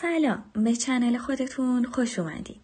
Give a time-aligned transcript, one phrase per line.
[0.00, 2.56] سلام به چنل خودتون خوش اومدین.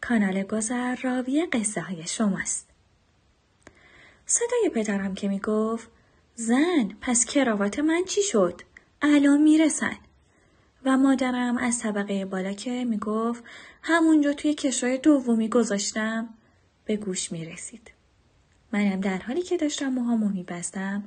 [0.00, 2.68] کانال گذر راوی قصه های شماست.
[4.26, 5.90] صدای پدرم که می‌گفت
[6.34, 8.60] زن پس کراوات من چی شد؟
[9.02, 9.96] الان می‌رسن.
[10.84, 13.44] و مادرم از طبقه بالا که می‌گفت
[13.82, 16.28] همونجا توی کشوی دومی گذاشتم
[16.84, 17.92] به گوش می‌رسید.
[18.72, 21.04] منم در حالی که داشتم موهامو میبستم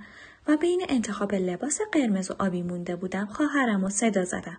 [0.48, 4.58] و بین انتخاب لباس قرمز و آبی مونده بودم خواهرم و صدا زدم.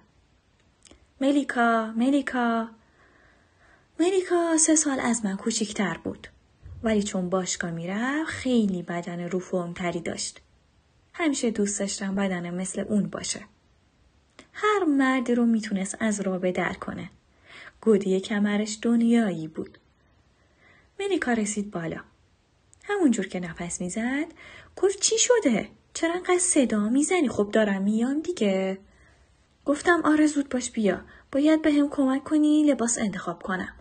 [1.21, 2.69] ملیکا ملیکا.
[4.01, 6.29] ملیکا سه سال از من کوچیکتر بود.
[6.83, 10.41] ولی چون باشگاه می‌رفت خیلی بدن رو تری داشت.
[11.12, 13.41] همیشه دوست داشتم بدنم مثل اون باشه.
[14.52, 17.11] هر مردی رو می‌تونست از رابه در کنه.
[17.80, 19.78] گودی کمرش دنیایی بود.
[21.01, 22.01] ملیکا رسید بالا.
[22.84, 24.27] همونجور که نفس می‌زد
[24.77, 28.78] گفت چی شده؟ چرا انقدر صدا می‌زنی؟ خب دارم میام دیگه.
[29.66, 31.01] گفتم آره زود باش بیا.
[31.33, 33.75] باید به هم کمک کنی لباس انتخاب کنم.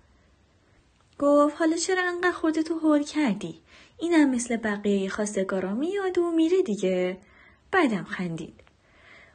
[1.20, 3.62] گفت حالا چرا انقدر خودتو هول کردی؟
[3.98, 7.18] اینم مثل بقیه خواستگارا میاد و میره دیگه.
[7.72, 8.54] بعدم خندید.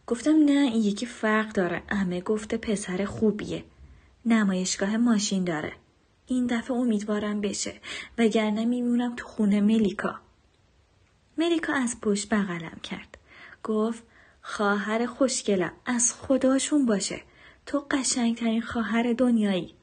[0.06, 1.83] گفتم نه این یکی فرق داره.
[1.89, 3.65] امه گفته پسر خوبیه.
[4.27, 5.73] نمایشگاه ماشین داره.
[6.27, 7.75] این دفعه امیدوارم بشه
[8.19, 10.15] وگرنه میمونم تو خونه ملیکا.
[11.39, 13.19] ملیکا از پشت بغلم کرد.
[13.65, 14.03] گفت
[14.43, 17.21] خواهر خوشگلم از خداشون باشه.
[17.67, 19.75] تو قشنگترین خواهر دنیایی.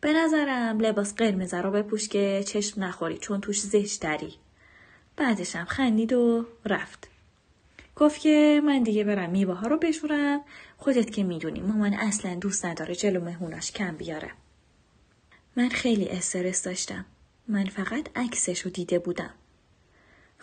[0.00, 4.34] به نظرم لباس قرمز رو بپوش که چشم نخوری چون توش زشت داری.
[5.16, 7.08] بعدشم خندید و رفت.
[7.96, 10.40] گفت که من دیگه برم میوه رو بشورم.
[10.76, 14.30] خودت که می‌دونی مامان اصلا دوست نداره جلو مهموناش کم بیاره.
[15.56, 17.04] من خیلی استرس داشتم.
[17.48, 19.34] من فقط عکسش رو دیده بودم.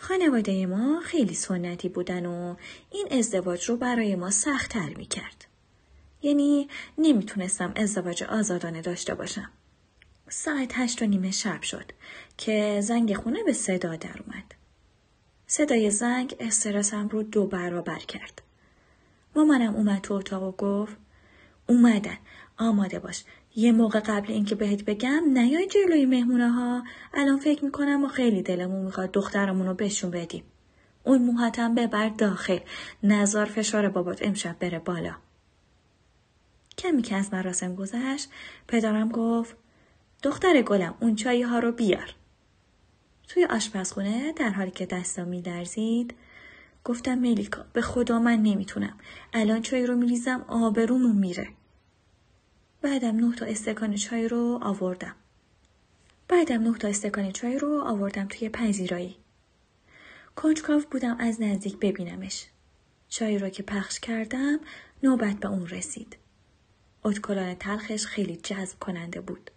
[0.00, 2.56] خانواده ما خیلی سنتی بودن و
[2.90, 5.44] این ازدواج رو برای ما سختتر می کرد.
[6.22, 6.68] یعنی
[6.98, 9.50] نمی‌تونستم ازدواج آزادانه داشته باشم.
[10.28, 11.92] ساعت هشت و نیمه شب شد
[12.36, 14.54] که زنگ خونه به صدا در اومد.
[15.46, 18.42] صدای زنگ استرسم رو دو برابر کرد.
[19.36, 20.96] مامانم اومد تو اتاق و گفت
[21.66, 22.18] اومدن
[22.58, 23.24] آماده باش.
[23.56, 28.42] یه موقع قبل اینکه بهت بگم نیای جلوی مهمونه ها الان فکر می‌کنم و خیلی
[28.42, 30.44] دلمون می‌خواد دخترمون رو بهشون بدیم.
[31.04, 32.58] اون موهاتم ببر داخل.
[33.02, 35.14] نظار فشار بابات امشب بره بالا.
[36.78, 38.28] کمی که از مراسم گذشت
[38.68, 39.56] پدرم گفت
[40.22, 42.14] دختر گلم اون چایی ها رو بیار.
[43.28, 46.14] توی آشپزخونه در حالی که دستم میلرزید
[46.84, 48.98] گفتم ملیکا به خدا من نمی‌تونم.
[49.32, 51.48] الان چای رو میریزم آبرومون میره.
[52.82, 55.14] بعدم نه تا استکان چای رو آوردم.
[56.28, 59.16] بعدم نه تا استکان چای رو آوردم توی پذیرایی.
[60.36, 62.46] کنجکاو بودم از نزدیک ببینمش.
[63.08, 64.60] چای رو که پخش کردم
[65.02, 66.16] نوبت به اون رسید.
[67.04, 69.50] اتکلان تلخش خیلی جذب کننده بود.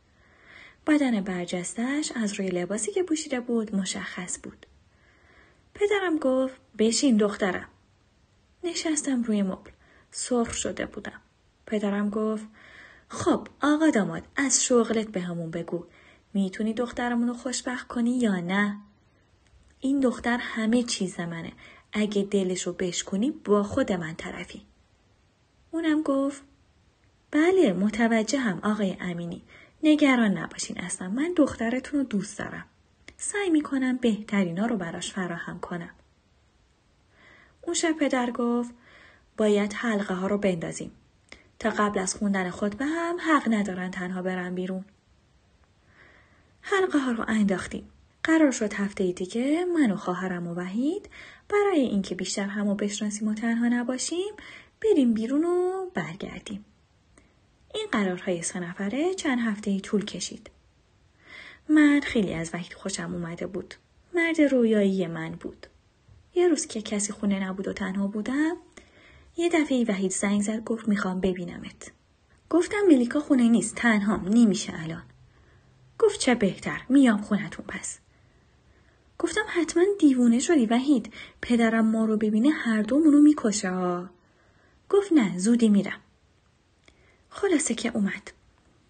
[0.87, 4.65] بدن برجستش از روی لباسی که پوشیده بود مشخص بود.
[5.73, 7.67] پدرم گفت بشین دخترم.
[8.63, 9.71] نشستم روی مبل.
[10.11, 11.21] سرخ شده بودم.
[11.65, 12.45] پدرم گفت
[13.13, 15.85] خب آقا داماد از شغلت به همون بگو
[16.33, 18.77] می‌تونی دخترمون رو خوشبخت کنی یا نه؟
[19.79, 21.51] این دختر همه چیز منه.
[21.94, 24.61] اگه دلش رو بشکنی با خود من طرفی.
[25.72, 26.44] اونم گفت
[27.31, 29.41] بله متوجه هم آقای امینی.
[29.83, 32.66] نگران نباشین اصلا من دخترتون رو دوست دارم.
[33.17, 35.91] سعی می‌کنم بهترینا رو براش فراهم کنم.
[37.61, 38.73] اون شب پدر گفت
[39.38, 40.91] باید حلقه ها رو بندازیم.
[41.61, 44.85] تا قبل از خوندن خطبه هم حق ندارن تنها برن بیرون.
[46.61, 47.89] حلقه ها رو انداختیم.
[48.23, 51.09] قرار شد هفته دیگه من و خواهرم و وحید
[51.49, 54.33] برای اینکه بیشتر همو بشناسیم و تنها نباشیم
[54.81, 56.66] بریم بیرون و برگردیم.
[57.73, 60.49] این قرارهای سه نفره چند هفته طول کشید.
[61.69, 63.75] من خیلی از وحید خوشم اومده بود.
[64.13, 65.67] مرد رویایی من بود.
[66.35, 68.57] یه روز که کسی خونه نبود و تنها بودم
[69.37, 71.91] یه دفعه وحید زنگ زد گفت می‌خوام ببینمت.
[72.49, 75.03] گفتم ملیکا خونه نیست تنهام نمیشه الان.
[75.99, 77.99] گفت چه بهتر میام خونتون پس.
[79.19, 84.09] گفتم حتما دیوونه شدی وحید پدرم ما رو ببینه هر دومونو می‌کشه ها.
[84.89, 85.99] گفت نه زودی میرم.
[87.29, 88.31] خلاصه که اومد.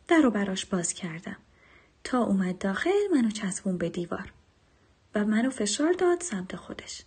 [0.08, 1.38] در رو براش باز کردم.
[2.04, 4.34] تا اومد داخل منو چسبون به دیوار.
[5.16, 7.04] و منو فشار داد سمت خودش.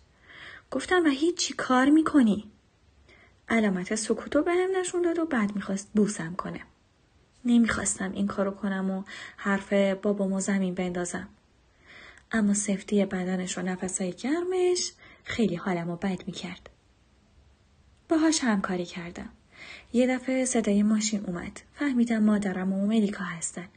[0.71, 2.51] گفتم وحید چی کار می‌کنی؟
[3.49, 6.61] علامت سکوتو به هم نشون داد و بعد می‌خواست بوسم کنه.
[7.45, 9.03] نمی‌خواستم این کارو کنم و
[9.37, 11.27] حرف بابامو زمین بندازم.
[12.31, 14.91] اما سفتی بدنش و نفسهای گرمش
[15.23, 16.69] خیلی حالمو بد می‌کرد.
[18.09, 19.29] باهاش همکاری کردم.
[19.93, 21.61] یه دفعه صدای ماشین اومد.
[21.75, 23.67] فهمیدم مادرم و ملیکا هستن.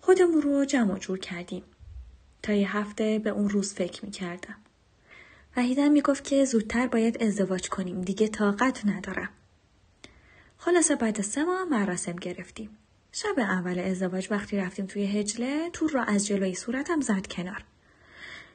[0.00, 1.62] خودمون رو جمع جور کردیم.
[2.42, 4.56] تا یه هفته به اون روز فکر می کردم.
[5.56, 8.00] وحیدم می گفت که زودتر باید ازدواج کنیم.
[8.00, 9.28] دیگه طاقت ندارم.
[10.58, 12.70] خلاصه بعد سه ماه مراسم گرفتیم.
[13.12, 17.64] شب اول ازدواج وقتی رفتیم توی هجله تور را از جلوی صورتم زد کنار.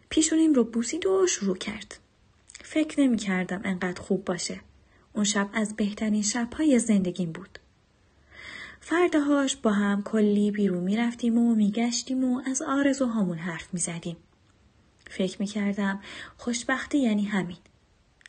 [0.09, 1.99] پیشونیم رو بوسید و شروع کرد.
[2.63, 4.59] فکر نمی کردم انقدر خوب باشه.
[5.13, 7.59] اون شب از بهترین شبهای زندگیم بود.
[8.81, 13.79] فردهاش با هم کلی بیرون می رفتیم و می گشتیم و از آرزوهامون حرف می
[13.79, 14.17] زدیم.
[15.11, 16.01] فکر می کردم
[16.37, 17.57] خوشبختی یعنی همین.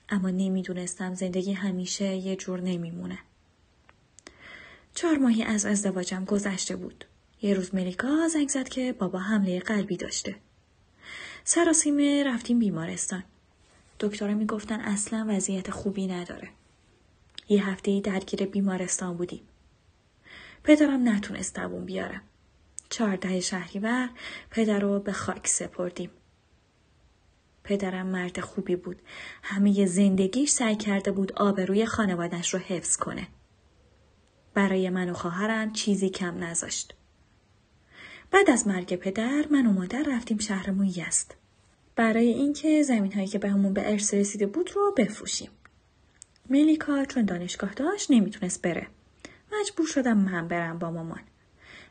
[0.09, 3.19] اما نمی‌دونستم زندگی همیشه یه جور نمیمونه.
[4.95, 7.05] چهار ماهی از ازدواجم گذشته بود.
[7.43, 10.37] یه روز ملیکا زنگ زد که بابا حمله قلبی داشته.
[11.45, 13.25] سراسیمه رفتیم بیمارستان.
[14.01, 16.49] دکترها می‌گفتن اصلا وضعیت خوبی نداره.
[17.49, 19.43] یه هفته درگیر بیمارستان بودیم.
[20.65, 22.21] پدرم نتونست دوون بیاره.
[22.91, 24.11] چهارده شهریور
[24.51, 26.11] پدر رو به خاک سپردیم.
[27.65, 29.03] پدرم مرد خوبی بود.
[29.43, 33.29] همه زندگیش سعی کرده بود آبروی خانوادش رو حفظ کنه.
[34.55, 36.95] برای من و خواهرم چیزی کم نذاشت.
[38.31, 41.37] بعد از مرگ پدر من و مادر رفتیم شهرمون یست.
[41.97, 45.51] برای اینکه زمین هایی که به همون به ارث رسیده بود رو بفروشیم.
[46.51, 48.87] ملیکا چون دانشگاه داشت نمی‌تونست بره.
[49.61, 51.21] مجبور شدم من برم با مامان.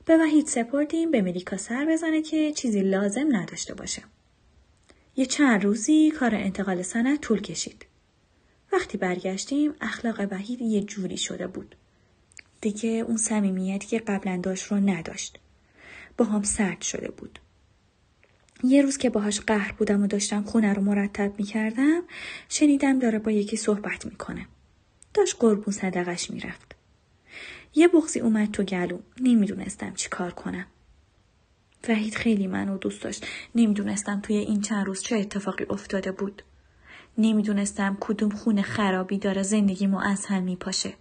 [0.06, 4.04] به وحید سپردیم به ملیکا سر بزنه که چیزی لازم نداشته باشه.
[5.16, 7.86] یه چند روزی کار انتقال سند طول کشید.
[8.74, 11.76] وقتی برگشتیم اخلاق وحید یه جوری شده بود.
[12.62, 15.40] دیگه اون صمیمیتی که قبلا داشت رو نداشت.
[16.18, 17.40] با هم سرد شده بود.
[18.64, 22.02] یه روز که باهاش قهر بودم و داشتم خونه رو مرتب می‌کردم
[22.50, 24.48] شنیدم داره با یکی صحبت می‌کنه.
[25.14, 26.76] داشت قربون صدقش می‌رفت.
[27.76, 29.00] یه بغزی اومد تو گلو.
[29.22, 30.66] نمی‌دونستم چی کار کنم.
[31.90, 33.26] وحید خیلی منو دوست داشت.
[33.56, 36.44] نمی‌دونستم توی این چند روز چه اتفاقی افتاده بود.
[37.18, 40.94] نمی‌دونستم کدوم خونه خرابی داره زندگیمو از هم میپاشه.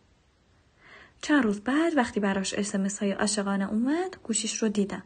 [1.22, 5.02] چند روز بعد وقتی براش اسمس های عاشقانه اومد گوشیش رو دیدم.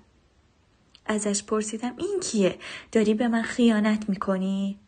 [1.07, 2.59] ازش پرسیدم این کیه؟
[2.93, 4.79] داری به من خیانت می‌کنی؟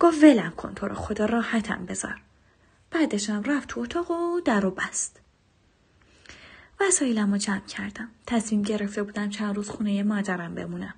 [0.00, 2.20] گفت ولم کن تو رو خدا راحتم بذار.
[2.90, 5.20] بعدشم رفت تو اتاق و در و بست.
[6.80, 8.08] وسایلم رو جمع کردم.
[8.26, 10.94] تصمیم گرفته بودم چند روز خونه مادرم بمونم.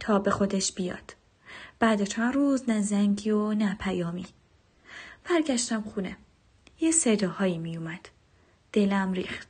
[0.00, 1.14] تا به خودش بیاد.
[1.78, 4.26] بعد چند روز نه زنگی و نه پیامی.
[5.30, 6.16] برگشتم خونه.
[6.80, 8.08] یه صداهایی می اومد.
[8.72, 9.48] دلم ریخت.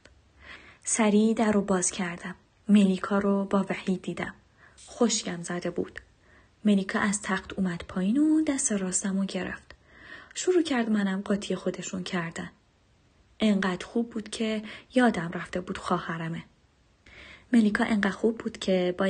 [0.84, 2.34] سریع در رو باز کردم.
[2.68, 4.34] ملیکا رو با وحید دیدم.
[4.86, 6.00] خوشگم زده بود.
[6.64, 9.74] ملیکا از تخت اومد پایین و دست راستم رو گرفت.
[10.34, 12.50] شروع کرد منم قاطی خودشون کردن.
[13.40, 14.62] انقدر خوب بود که
[14.94, 16.44] یادم رفته بود خواهرمه.
[17.52, 19.06] ملیکا انقدر خوب بود که با